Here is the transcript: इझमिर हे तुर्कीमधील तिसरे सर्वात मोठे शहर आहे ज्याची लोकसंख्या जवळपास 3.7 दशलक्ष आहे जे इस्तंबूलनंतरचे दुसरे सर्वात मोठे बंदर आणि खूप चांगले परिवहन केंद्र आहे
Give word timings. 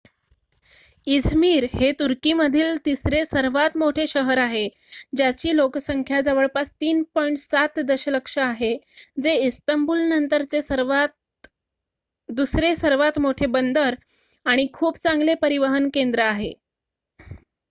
इझमिर 1.07 1.65
हे 1.73 1.91
तुर्कीमधील 1.91 2.77
तिसरे 2.85 3.23
सर्वात 3.25 3.75
मोठे 3.77 4.05
शहर 4.07 4.37
आहे 4.37 4.67
ज्याची 5.15 5.55
लोकसंख्या 5.55 6.21
जवळपास 6.21 6.71
3.7 6.83 7.79
दशलक्ष 7.83 8.37
आहे 8.39 8.75
जे 9.23 9.33
इस्तंबूलनंतरचे 9.45 10.61
दुसरे 12.29 12.75
सर्वात 12.75 13.19
मोठे 13.19 13.45
बंदर 13.51 13.95
आणि 14.45 14.67
खूप 14.73 14.97
चांगले 14.97 15.35
परिवहन 15.35 15.89
केंद्र 15.93 16.21
आहे 16.23 16.51